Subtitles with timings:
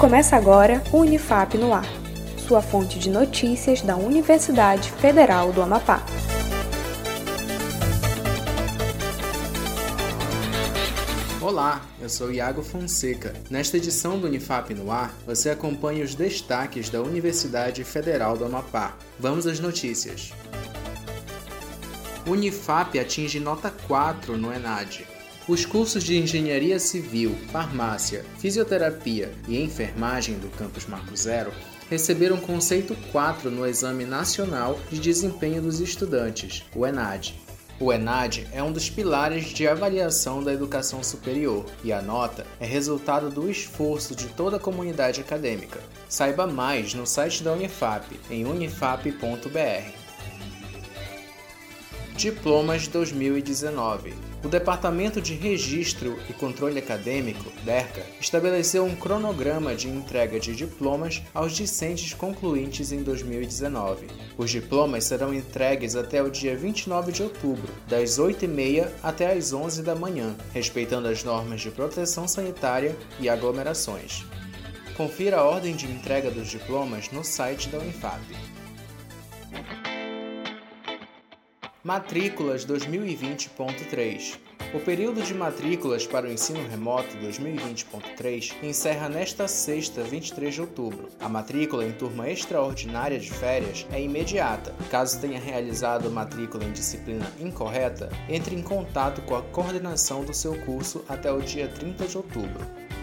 [0.00, 1.84] Começa agora o Unifap no Ar,
[2.48, 6.02] sua fonte de notícias da Universidade Federal do Amapá.
[11.38, 13.34] Olá, eu sou Iago Fonseca.
[13.50, 18.96] Nesta edição do Unifap no Ar, você acompanha os destaques da Universidade Federal do Amapá.
[19.18, 20.32] Vamos às notícias.
[22.26, 25.19] Unifap atinge nota 4 no ENAD.
[25.50, 31.52] Os cursos de Engenharia Civil, Farmácia, Fisioterapia e Enfermagem do Campus Marco Zero
[31.90, 37.34] receberam conceito 4 no Exame Nacional de Desempenho dos Estudantes, o ENAD.
[37.80, 42.64] O ENAD é um dos pilares de avaliação da educação superior e a nota é
[42.64, 45.80] resultado do esforço de toda a comunidade acadêmica.
[46.08, 49.98] Saiba mais no site da Unifap, em unifap.br.
[52.14, 60.40] Diplomas 2019 o Departamento de Registro e Controle Acadêmico, DERCA, estabeleceu um cronograma de entrega
[60.40, 64.06] de diplomas aos discentes concluintes em 2019.
[64.38, 69.82] Os diplomas serão entregues até o dia 29 de outubro, das 8h30 até as 11
[69.82, 74.24] da manhã, respeitando as normas de proteção sanitária e aglomerações.
[74.96, 78.20] Confira a ordem de entrega dos diplomas no site da Unifap.
[81.82, 84.38] Matrículas 2020.3
[84.74, 91.08] O período de matrículas para o ensino remoto 2020.3 encerra nesta sexta, 23 de outubro.
[91.18, 94.74] A matrícula em turma extraordinária de férias é imediata.
[94.90, 100.54] Caso tenha realizado matrícula em disciplina incorreta, entre em contato com a coordenação do seu
[100.66, 102.60] curso até o dia 30 de outubro.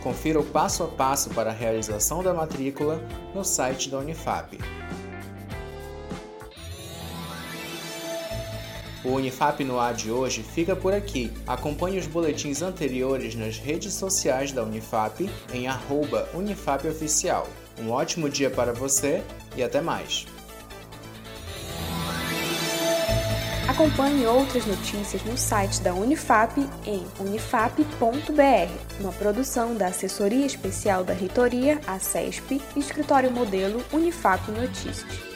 [0.00, 3.02] Confira o passo a passo para a realização da matrícula
[3.34, 4.56] no site da Unifap.
[9.02, 11.32] O Unifap no ar de hoje fica por aqui.
[11.46, 15.66] Acompanhe os boletins anteriores nas redes sociais da Unifap em
[16.34, 17.48] @unifapoficial.
[17.78, 19.22] Um ótimo dia para você
[19.56, 20.26] e até mais.
[23.66, 27.82] Acompanhe outras notícias no site da Unifap em unifap.br,
[29.00, 35.29] uma produção da Assessoria Especial da Reitoria, a CESP, Escritório Modelo Unifap Notícias.